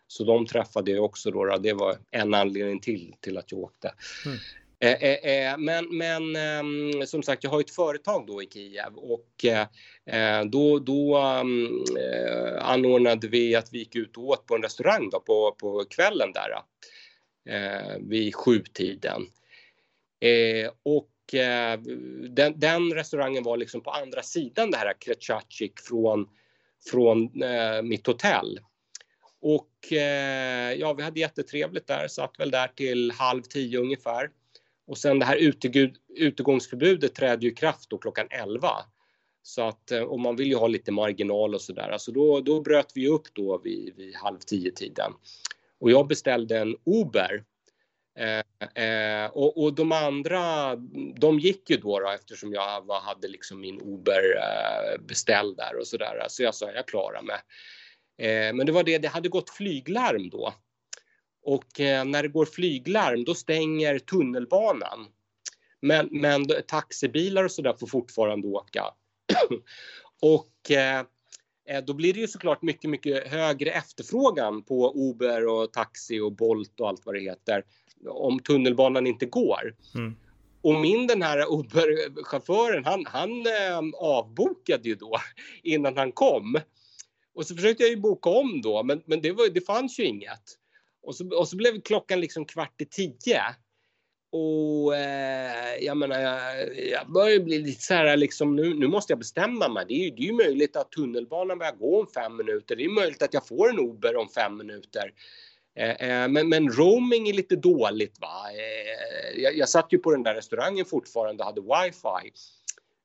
[0.08, 1.58] Så de träffade jag också då.
[1.58, 3.94] Det var en anledning till, till att jag åkte.
[4.26, 4.38] Mm.
[4.80, 8.96] Eh, eh, eh, men, men eh, som sagt, jag har ett företag då i Kiev
[8.96, 9.68] och eh,
[10.06, 14.64] eh då, då ehm, eh, anordnade vi att vi gick ut och åt på en
[14.64, 16.52] restaurang då på, på kvällen där.
[18.00, 19.22] vid sjutiden.
[20.84, 21.80] och eh,
[22.30, 26.28] den, den, restaurangen var liksom på andra sidan det här Kretjatjik från,
[26.92, 28.60] från eh, mitt hotell.
[29.42, 34.30] Och eh, ja, vi hade jättetrevligt där, satt väl där till halv tio ungefär.
[34.88, 38.70] Och sen det här utegud, utegångsförbudet trädde ju i kraft då klockan 11.
[39.42, 41.90] Så att, eh, och man vill ju ha lite marginal och sådär.
[41.90, 45.12] Alltså då, då bröt vi upp då vid, vid halv tio tiden.
[45.80, 47.44] Och jag beställde en Uber
[48.18, 50.76] Eh, eh, och, och, de andra,
[51.16, 55.80] de gick ju då, då eftersom jag var, hade liksom min Uber eh, beställd där
[55.80, 56.26] och sådär.
[56.30, 57.40] Så jag sa jag klarar mig.
[58.18, 60.54] Eh, men det var det, det hade gått flyglarm då.
[61.48, 65.08] Och eh, när det går flyglarm då stänger tunnelbanan.
[65.82, 68.84] Men, men taxibilar och sådär får fortfarande åka.
[70.22, 71.04] och eh,
[71.84, 76.80] då blir det ju såklart mycket, mycket högre efterfrågan på Uber och taxi och Bolt
[76.80, 77.64] och allt vad det heter
[78.10, 79.76] om tunnelbanan inte går.
[79.96, 80.16] Mm.
[80.62, 85.18] Och min den här Uber-chauffören, han, han eh, avbokade ju då
[85.64, 86.60] innan han kom.
[87.34, 90.04] Och så försökte jag ju boka om då, men, men det, var, det fanns ju
[90.04, 90.58] inget.
[91.08, 93.42] Och så, och så blev klockan liksom kvart i tio.
[94.32, 99.12] Och eh, jag menar, jag, jag börjar bli lite så här liksom nu, nu måste
[99.12, 99.86] jag bestämma mig.
[99.88, 102.76] Det är, ju, det är ju möjligt att tunnelbanan börjar gå om fem minuter.
[102.76, 105.14] Det är möjligt att jag får en Uber om fem minuter.
[105.76, 108.52] Eh, eh, men, men roaming är lite dåligt va.
[108.52, 112.32] Eh, jag, jag satt ju på den där restaurangen fortfarande och hade wifi.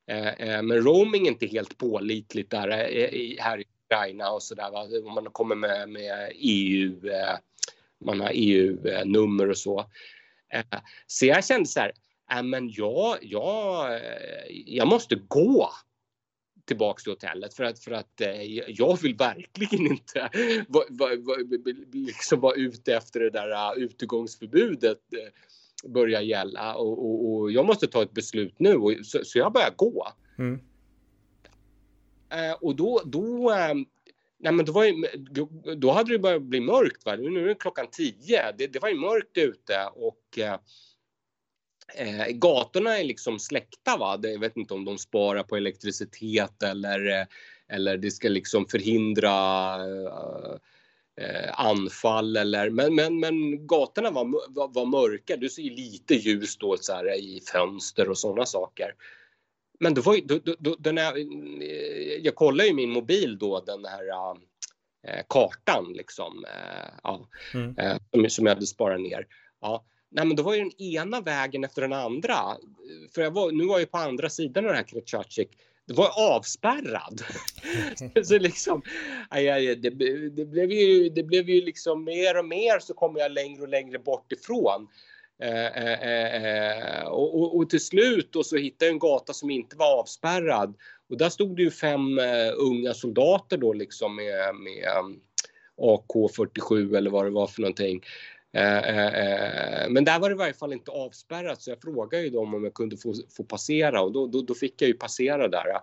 [0.07, 5.05] Eh, eh, men roaming är inte helt pålitligt där eh, här i Ukraina och sådär.
[5.07, 6.99] Om man kommer med, med EU,
[8.05, 9.85] man har EU-nummer och så.
[11.07, 11.91] Så jag kände så här,
[12.31, 13.99] äh, men jag, jag,
[14.49, 15.69] jag måste gå
[16.65, 20.29] tillbaks till hotellet för att, för att eh, jag vill verkligen inte
[20.67, 21.35] va, va, va,
[21.93, 24.99] liksom vara ute efter det där utegångsförbudet
[25.87, 29.53] börjar gälla och, och, och, jag måste ta ett beslut nu och, så, så jag
[29.53, 30.07] börjar gå.
[30.37, 30.59] Mm.
[32.61, 33.51] Och då, då
[34.43, 34.93] Nej, men då, var ju,
[35.75, 37.05] då hade det börjat bli mörkt.
[37.05, 37.15] Va?
[37.15, 38.51] Nu är det klockan tio.
[38.57, 40.39] Det, det var ju mörkt ute och
[41.95, 43.97] Eh, eh gatorna är liksom släckta.
[43.97, 44.19] Va?
[44.21, 47.25] Jag vet inte om de sparar på elektricitet eller, eh,
[47.67, 50.55] eller det ska liksom förhindra eh,
[51.25, 52.37] eh, anfall.
[52.37, 55.37] Eller, men, men, men gatorna var, var, var mörka.
[55.37, 58.95] Du ser lite ljus då så här, i fönster och sådana saker.
[59.83, 63.59] Men då var, då, då, då, den här, eh, jag kollade ju min mobil då,
[63.59, 64.03] den här
[65.07, 67.77] äh, kartan liksom, äh, ja, mm.
[67.77, 69.27] äh, som, som jag hade sparat ner.
[69.61, 72.35] Ja, Nej, men då var ju den ena vägen efter den andra.
[73.15, 75.49] För jag var, nu var jag på andra sidan av det här Kretjatjik.
[75.87, 77.23] Det var avspärrad.
[78.25, 78.81] så liksom,
[79.29, 79.89] aj, det,
[80.29, 83.67] det, blev ju, det blev ju liksom mer och mer så kom jag längre och
[83.67, 84.87] längre bort ifrån.
[85.43, 89.49] Eh, eh, eh, och, och, och, till slut och så hittade jag en gata som
[89.49, 90.75] inte var avspärrad.
[91.09, 92.19] Och där stod det ju fem
[92.57, 95.15] unga soldater då liksom med, med
[95.77, 98.03] AK47 eller vad det var för någonting.
[99.89, 102.63] Men där var det i varje fall inte avspärrat så jag frågade ju dem om
[102.63, 105.77] jag kunde få, få passera och då, då, då fick jag ju passera där.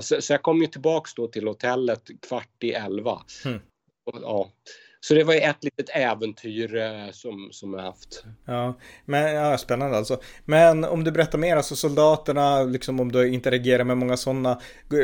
[0.00, 3.22] Så, så jag kom ju tillbaks då till hotellet kvart i elva.
[3.44, 3.60] Mm.
[4.04, 4.50] Och, ja.
[5.04, 8.24] Så det var ett litet äventyr eh, som, som jag haft.
[8.44, 10.20] Ja, men ja, spännande alltså.
[10.44, 14.60] Men om du berättar mer, alltså soldaterna, liksom om du interagerar med många sådana,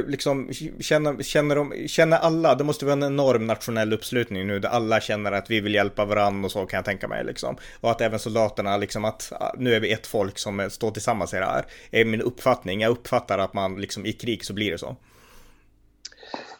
[0.06, 4.68] liksom känner, känner, de, känner alla, det måste vara en enorm nationell uppslutning nu där
[4.68, 7.56] alla känner att vi vill hjälpa varandra och så kan jag tänka mig liksom.
[7.80, 11.36] Och att även soldaterna liksom att nu är vi ett folk som står tillsammans i
[11.36, 11.66] det här.
[11.90, 14.96] Är min uppfattning, jag uppfattar att man liksom i krig så blir det så.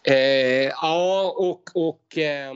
[0.05, 2.53] Eh, ja, och, och eh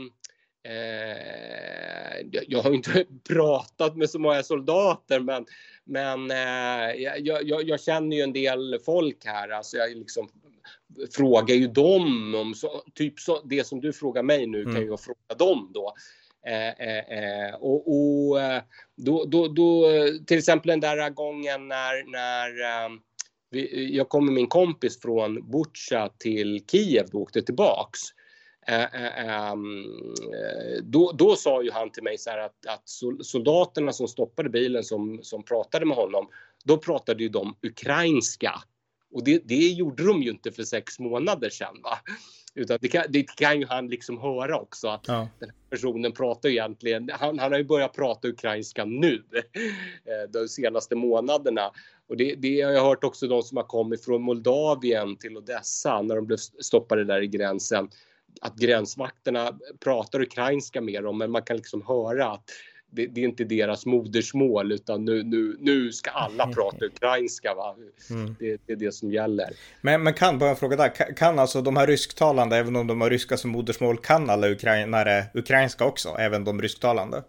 [0.64, 5.46] Eh, jag har inte pratat med så många soldater men,
[5.84, 9.48] men eh, jag, jag, jag, känner ju en del folk här.
[9.48, 10.28] Alltså jag liksom
[11.16, 14.74] frågar ju dem om så, typ så, det som du frågar mig nu mm.
[14.74, 15.94] kan jag fråga dem då.
[16.46, 18.62] Eh, eh, eh och, och eh,
[18.96, 19.88] då, då, då,
[20.26, 22.52] till exempel den där gången när, när
[23.50, 28.00] vi, jag kom med min kompis från Butja till Kiev och åkte tillbaks.
[28.66, 29.84] Ehm,
[30.82, 32.88] då, då sa ju han till mig så att, att
[33.26, 36.28] soldaterna som stoppade bilen som, som pratade med honom,
[36.64, 38.54] då pratade ju de ukrainska.
[39.12, 41.80] Och det, det gjorde de ju inte för sex månader sedan.
[41.82, 41.98] Va?
[42.54, 45.28] Utan det kan, det kan ju han liksom höra också att ja.
[45.38, 49.22] den här personen pratar egentligen, han, han har ju börjat prata ukrainska nu
[50.04, 51.72] eh, de senaste månaderna.
[52.08, 56.02] Och det, det har jag hört också de som har kommit från Moldavien till Odessa
[56.02, 57.88] när de blev stoppade där i gränsen
[58.40, 62.50] att gränsvakterna pratar ukrainska med dem men man kan liksom höra att
[62.92, 67.54] det, det, är inte deras modersmål utan nu, nu, nu ska alla prata ukrainska.
[67.54, 67.76] Va?
[68.10, 68.36] Mm.
[68.38, 69.50] Det, det, är det som gäller.
[69.80, 73.00] Men, men kan, bara en fråga där, kan alltså de här rysktalande, även om de
[73.00, 77.22] har ryska som modersmål, kan alla ukrainare ukrainska också, även de rysktalande?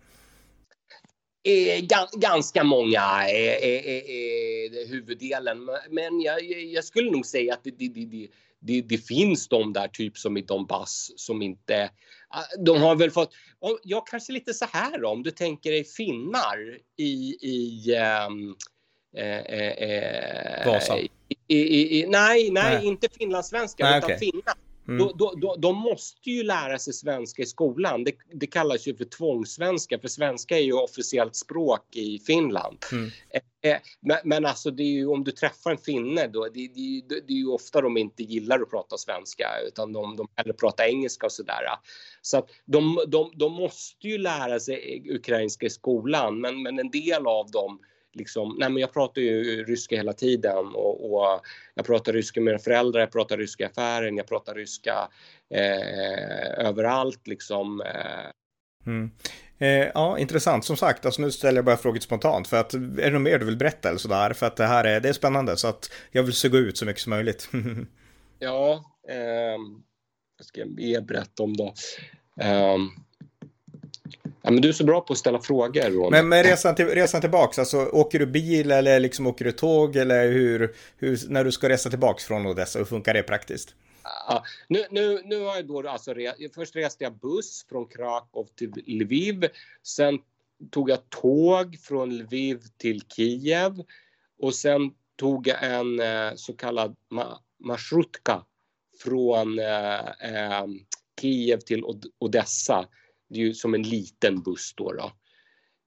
[1.45, 8.05] Eh, ganska många är, är, huvuddelen, men jag, jag, skulle nog säga att det, det,
[8.05, 8.27] det,
[8.63, 11.89] det, det, finns de där, typ som i Donbass, som inte...
[12.29, 13.33] Ah, de har väl fått...
[13.83, 17.37] Ja, kanske lite så här om du tänker dig finnar i...
[17.41, 17.95] i
[18.27, 18.55] um,
[19.15, 20.97] eh, Vasa?
[20.97, 21.09] I,
[21.47, 24.17] i, i, nej, nej, nej, inte finlandssvenska, utan okay.
[24.17, 24.55] finnar.
[24.87, 24.97] Mm.
[24.97, 28.03] Då, då, då, de måste ju lära sig svenska i skolan.
[28.03, 32.77] Det, det kallas ju för tvångssvenska, för svenska är ju officiellt språk i Finland.
[32.91, 33.11] Mm.
[33.65, 37.03] Eh, men, men, alltså det är ju, om du träffar en finne då, det, det,
[37.27, 40.83] det, är ju ofta de inte gillar att prata svenska utan de, de hellre pratar
[40.83, 41.63] engelska och sådär.
[42.21, 46.91] Så att de, de, de måste ju lära sig ukrainska i skolan, men, men en
[46.91, 47.79] del av dem
[48.13, 51.41] liksom, nej men jag pratar ju ryska hela tiden och, och
[51.73, 55.09] jag pratar ryska med mina föräldrar, jag pratar ryska i affären, jag pratar ryska
[55.49, 57.81] eh, överallt liksom.
[57.81, 58.31] Eh.
[58.85, 59.11] Mm.
[59.59, 60.65] Eh, ja, intressant.
[60.65, 62.47] Som sagt, alltså nu ställer jag bara frågor spontant.
[62.47, 64.33] För att, är det något mer du vill berätta eller sådär?
[64.33, 65.57] För att det här är, det är spännande.
[65.57, 67.49] Så att jag vill suga ut så mycket som möjligt.
[68.39, 68.73] ja,
[69.09, 69.59] eh,
[70.37, 71.73] vad ska jag mer berätta om då?
[74.45, 75.81] Ja, men du är så bra på att ställa frågor.
[75.81, 76.11] Ron.
[76.11, 79.95] Men, men resan, till, resan tillbaks, alltså, åker du bil eller liksom åker du tåg
[79.95, 83.75] eller hur, hur, när du ska resa tillbaks från Odessa, hur funkar det praktiskt?
[84.03, 86.13] Ja, nu, nu, nu har jag då alltså,
[86.55, 89.47] först reste jag buss från Krakow till Lviv.
[89.83, 90.19] Sen
[90.71, 93.83] tog jag tåg från Lviv till Kiev
[94.39, 97.39] och sen tog jag en eh, så kallad ma
[99.03, 100.65] från eh, eh,
[101.21, 102.87] Kiev till Od Odessa
[103.33, 104.91] det är ju som en liten buss då.
[104.91, 105.11] då.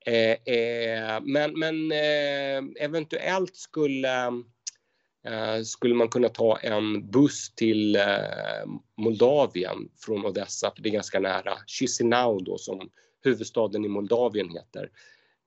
[0.06, 4.30] Eh, eh, men men eh, eventuellt skulle, eh,
[5.64, 8.02] skulle man kunna ta en buss till eh,
[8.96, 11.52] Moldavien från Odessa, för det är ganska nära.
[11.66, 12.90] Chisinau då som
[13.24, 14.90] huvudstaden i Moldavien heter.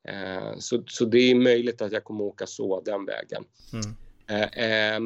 [0.08, 3.44] Eh, så, så det är möjligt att jag kommer åka så den vägen.
[3.74, 3.96] Mm.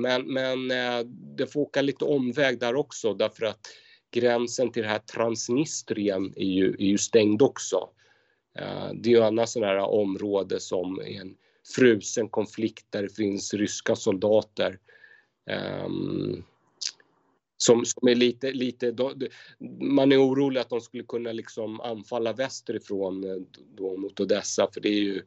[0.01, 0.67] Men, men
[1.35, 3.67] det får åka lite omväg där också därför att
[4.13, 7.89] gränsen till det här Transnistrien är ju, är ju stängd också.
[8.59, 11.35] Eh, det är ju annars sådana här område som är en
[11.75, 14.79] frusen konflikt där det finns ryska soldater.
[15.85, 16.43] Um,
[17.57, 19.13] som, som är lite, lite då,
[19.81, 23.37] man är orolig att de skulle kunna liksom anfalla västerifrån eh,
[23.75, 25.23] då mot Odessa för det är ju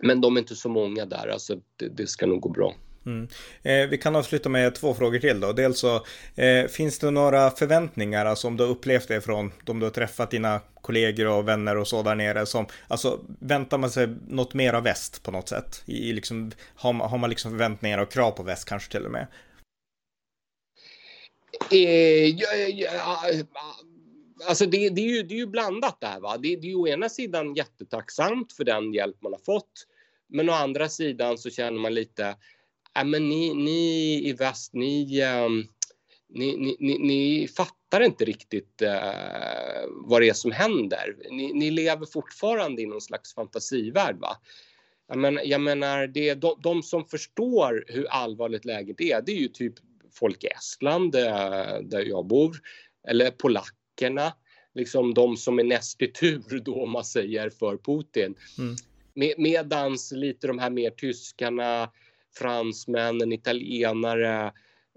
[0.00, 2.74] men de är inte så många där, alltså det, det ska nog gå bra.
[3.08, 3.28] Mm.
[3.62, 5.52] Eh, vi kan avsluta med två frågor till då.
[5.52, 6.04] Dels så,
[6.34, 9.90] eh, finns det några förväntningar, alltså om du har upplevt det från de du har
[9.90, 14.54] träffat dina kollegor och vänner och så där nere, som, alltså väntar man sig något
[14.54, 15.82] mer av väst på något sätt?
[15.86, 19.26] I, liksom, har, har man liksom förväntningar och krav på väst kanske till och med?
[21.70, 23.18] Eh, ja, ja,
[24.48, 26.20] Alltså det, det, är ju, det är ju blandat där.
[26.20, 26.36] Va?
[26.36, 29.86] Det, det är ju å ena sidan jättetacksamt för den hjälp man har fått.
[30.28, 32.36] Men å andra sidan så känner man lite,
[32.98, 35.68] äh, men ni, ni i väst, ni, um,
[36.28, 38.88] ni, ni, ni, fattar inte riktigt uh,
[39.88, 41.16] vad det är som händer.
[41.30, 44.16] Ni, ni, lever fortfarande i någon slags fantasivärld.
[44.18, 44.36] Va?
[45.08, 49.36] Jag, men, jag menar, det, de, de som förstår hur allvarligt läget är, det är
[49.36, 49.74] ju typ
[50.12, 52.56] folk i Estland, där, där jag bor,
[53.08, 54.32] eller polackerna,
[54.74, 58.34] liksom de som är näst i tur då, om man säger, för Putin.
[58.58, 58.76] Mm.
[59.14, 61.90] Med, medans lite de här mer tyskarna,
[62.34, 64.52] fransmännen, italienare,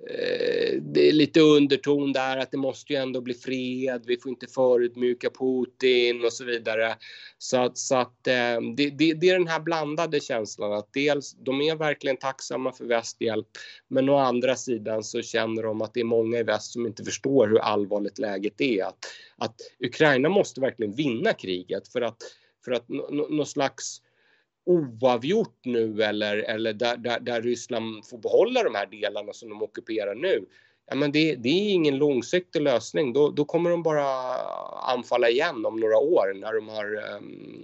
[0.09, 4.29] eh, det är lite underton där att det måste ju ändå bli fred, vi får
[4.29, 6.95] inte förutmjuka Putin och så vidare.
[7.37, 11.33] Så att, så att eh, det, det, det, är den här blandade känslan att dels
[11.33, 13.47] de är verkligen tacksamma för västhjälp
[13.87, 17.03] men å andra sidan så känner de att det är många i väst som inte
[17.03, 18.83] förstår hur allvarligt läget är.
[18.83, 19.05] Att,
[19.37, 22.17] att Ukraina måste verkligen vinna kriget för att,
[22.65, 24.01] för att någon slags
[24.65, 29.61] oavgjort nu eller, eller där, där, där Ryssland får behålla de här delarna som de
[29.61, 30.45] ockuperar nu.
[30.89, 33.13] Ja, men det, det är ingen långsiktig lösning.
[33.13, 34.05] Då, då kommer de bara
[34.93, 37.61] anfalla igen om några år när de har um,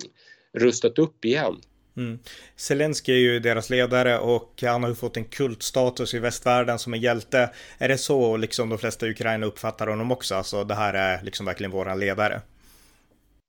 [0.53, 1.55] rustat upp igen.
[1.97, 2.19] Mm.
[2.55, 6.93] Zelensky är ju deras ledare och han har ju fått en kultstatus i västvärlden som
[6.93, 7.49] en hjälte.
[7.77, 10.35] Är det så liksom de flesta i Ukraina uppfattar honom också?
[10.35, 12.41] Alltså det här är liksom verkligen våran ledare?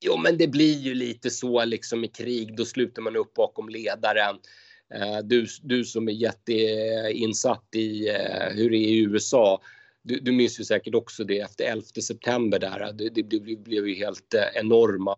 [0.01, 2.57] Jo, men det blir ju lite så liksom i krig.
[2.57, 4.37] Då sluter man upp bakom ledaren.
[4.95, 9.63] Eh, du, du som är jätteinsatt i eh, hur det är i USA.
[10.03, 12.93] Du, du minns ju säkert också det efter 11 september där.
[12.93, 15.17] Det, det, det blev ju helt eh, enorma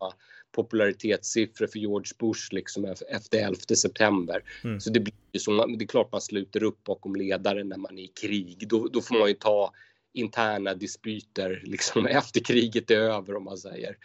[0.52, 4.42] popularitetssiffror för George Bush liksom efter 11 september.
[4.64, 4.80] Mm.
[4.80, 7.98] Så det blir ju så, det är klart man sluter upp bakom ledaren när man
[7.98, 8.68] är i krig.
[8.68, 9.72] Då, då får man ju ta
[10.12, 13.96] interna dispyter liksom efter kriget är över om man säger.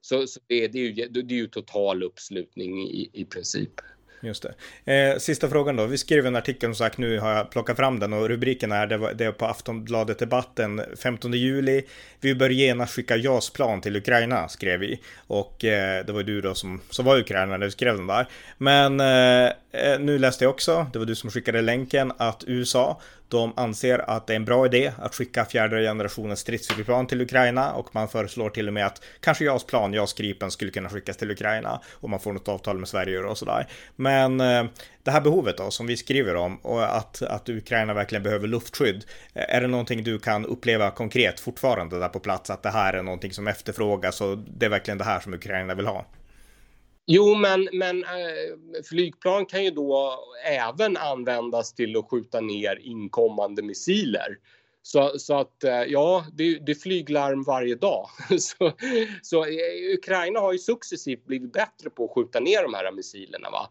[0.00, 3.80] Så, så det, det, är ju, det är ju total uppslutning i, i princip.
[4.22, 4.46] Just
[4.84, 5.12] det.
[5.12, 5.86] Eh, sista frågan då.
[5.86, 8.86] Vi skrev en artikel som sagt, nu har jag plockat fram den och rubriken är
[8.86, 11.82] det, var, det är på Aftonbladet Debatten 15 juli.
[12.20, 15.00] Vi bör genast skicka JAS-plan till Ukraina, skrev vi.
[15.26, 18.06] Och eh, det var du då som, som var i Ukraina när du skrev den
[18.06, 18.28] där.
[18.58, 23.00] Men eh, eh nu läste jag också, det var du som skickade länken, att USA
[23.30, 27.72] de anser att det är en bra idé att skicka fjärde generationens stridsflygplan till Ukraina
[27.72, 31.30] och man föreslår till och med att kanske JAS-plan, JAS Gripen skulle kunna skickas till
[31.30, 33.66] Ukraina och man får något avtal med Sverige och sådär.
[33.96, 34.64] Men eh,
[35.02, 39.04] det här behovet då som vi skriver om och att, att Ukraina verkligen behöver luftskydd.
[39.34, 42.92] Eh, är det någonting du kan uppleva konkret fortfarande där på plats att det här
[42.92, 46.06] är någonting som efterfrågas och det är verkligen det här som Ukraina vill ha?
[47.12, 53.62] Jo, men, men eh, flygplan kan ju då även användas till att skjuta ner inkommande
[53.62, 54.38] missiler.
[54.82, 58.06] Så, så att eh, ja, det, det är flyglarm varje dag.
[58.38, 58.72] så,
[59.22, 63.50] så eh, Ukraina har ju successivt blivit bättre på att skjuta ner de här missilerna.
[63.50, 63.70] Va?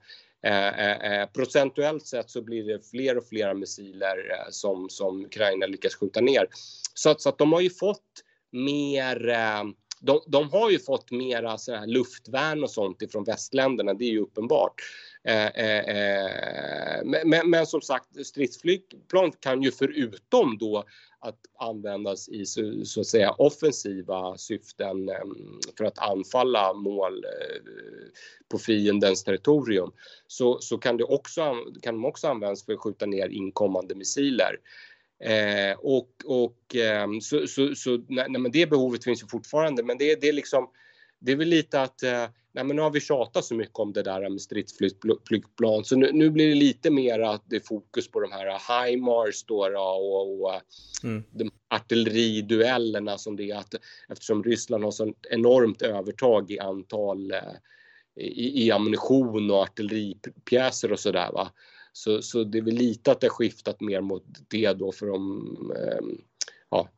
[1.34, 4.18] procentuellt sett så blir det fler och fler missiler
[4.50, 6.48] som, som Ukraina lyckas skjuta ner.
[6.94, 9.34] Så, så att de har ju fått mer
[10.00, 14.12] de, de har ju fått mera så här luftvärn och sånt ifrån västländerna, det är
[14.12, 14.74] ju uppenbart.
[15.24, 20.84] Eh, eh, eh men, men, som sagt, stridsflygplan kan ju förutom då
[21.22, 25.16] att användas i så, så att säga offensiva syften eh,
[25.78, 27.62] för att anfalla mål eh,
[28.50, 29.92] på fiendens territorium
[30.28, 34.56] så, så kan, det också, kan de också användas för att skjuta ner inkommande missiler.
[35.24, 39.98] Eh, och och eh, så, så, så nej, men det behovet finns ju fortfarande, men
[39.98, 40.70] det, det är liksom
[41.20, 43.94] det är väl lite att eh, nej, men nu har vi tjatat så mycket om
[43.94, 48.12] det där med stridsflygplan så nu, nu, blir det lite mer att det är fokus
[48.12, 50.62] på de här HIMARS då, och, och
[51.04, 51.24] mm.
[51.32, 53.76] de artilleriduellerna som det är att
[54.10, 57.38] eftersom Ryssland har sånt enormt övertag i antal eh,
[58.16, 61.52] i, i ammunition och artilleripjäser och sådär va.
[61.94, 65.08] Så, så det är väl lite att det har skiftat mer mot det då för
[65.08, 66.06] de, eh,
[66.70, 66.90] ja,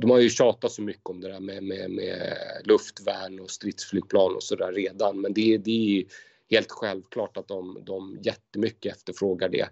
[0.00, 4.34] de har ju tjatat så mycket om det där med, med, med luftvärn och stridsflygplan
[4.34, 5.20] och sådär redan.
[5.20, 6.04] Men det, det är
[6.50, 9.68] helt självklart att de, de jättemycket efterfrågar det.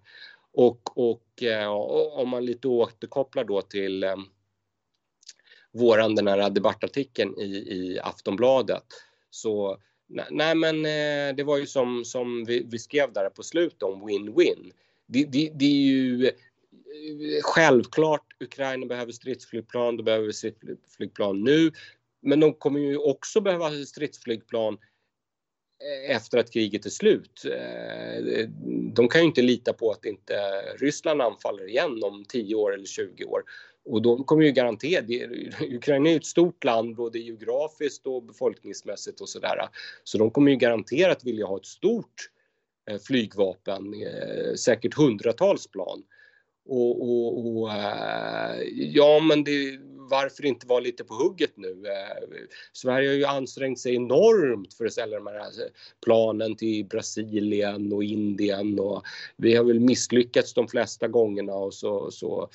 [0.53, 1.69] Och, och eh,
[2.13, 4.17] om man lite återkopplar då till eh,
[5.73, 8.85] våran den här debattartikeln i, i Aftonbladet
[9.31, 9.79] så
[10.09, 14.09] Nej, men eh, det var ju som, som vi, vi skrev där på slutet om
[14.09, 14.73] win-win.
[15.07, 16.33] Det, det, det, är ju eh,
[17.43, 21.73] självklart Ukraina behöver stridsflygplan, de behöver stridsflygplan nu.
[22.23, 27.43] Men de kommer ju också behöva stridsflygplan eh, efter att kriget är slut.
[28.95, 30.35] De kan ju inte lita på att inte
[30.79, 33.43] Ryssland anfaller igen om 10 år eller 20 år.
[33.89, 35.05] Och de kommer ju garanterat,
[35.61, 39.69] Ukraina är ett stort land både geografiskt och befolkningsmässigt och sådär.
[40.05, 42.31] Så de kommer ju garanterat vilja ha ett stort
[42.91, 46.03] eh, flygvapen, eh, säkert hundratals plan.
[46.69, 49.79] Och, och, och eh, ja, men det,
[50.11, 51.83] varför inte vara lite på hugget nu?
[52.73, 55.53] Sverige har ju ansträngt sig enormt för att sälja de här
[56.05, 59.03] planen till Brasilien och Indien och
[59.37, 62.51] vi har väl misslyckats de flesta gångerna och så, så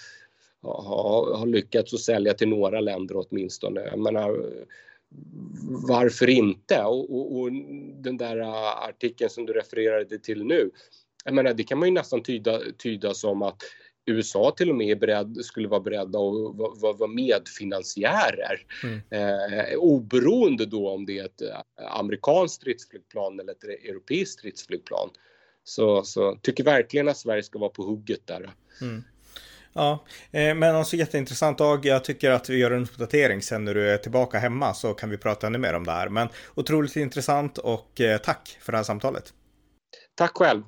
[0.63, 3.81] har, har lyckats att sälja till några länder åtminstone.
[3.81, 4.49] Jag menar,
[5.87, 6.83] varför inte?
[6.83, 7.51] Och, och, och,
[8.03, 8.39] den där
[8.89, 10.69] artikeln som du refererade till nu,
[11.25, 13.61] jag menar, det kan man ju nästan tyda, tyda som att
[14.05, 18.65] USA till och med är beredd, skulle vara beredda att vara, vara medfinansiärer.
[18.83, 19.01] Mm.
[19.09, 21.41] Eh, oberoende då om det är ett
[21.91, 25.09] amerikanskt stridsflygplan eller ett europeiskt stridsflygplan.
[25.63, 28.53] Så, så tycker verkligen att Sverige ska vara på hugget där.
[28.81, 29.03] Mm.
[29.73, 31.85] Ja, eh, men alltså jätteintressant Dag.
[31.85, 35.09] Jag tycker att vi gör en uppdatering sen när du är tillbaka hemma så kan
[35.09, 36.09] vi prata ännu mer om det här.
[36.09, 39.33] Men otroligt intressant och eh, tack för det här samtalet.
[40.15, 40.63] Tack själv.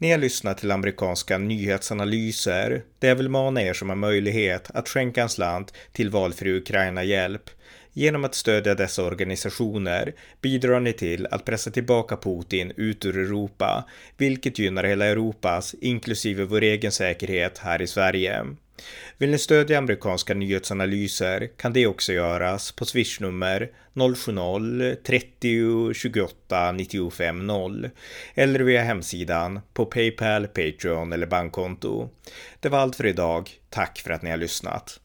[0.00, 2.82] Ni har lyssnat till amerikanska nyhetsanalyser.
[2.98, 7.50] Det är väl mana er som har möjlighet att skänka en slant till valfri Ukraina-hjälp.
[7.98, 13.84] Genom att stödja dessa organisationer bidrar ni till att pressa tillbaka Putin ut ur Europa,
[14.16, 18.46] vilket gynnar hela Europas, inklusive vår egen säkerhet här i Sverige.
[19.18, 27.90] Vill ni stödja amerikanska nyhetsanalyser kan det också göras på swishnummer 070-30 28 95 0
[28.34, 32.08] eller via hemsidan på Paypal, Patreon eller bankkonto.
[32.60, 33.50] Det var allt för idag.
[33.70, 35.00] Tack för att ni har lyssnat.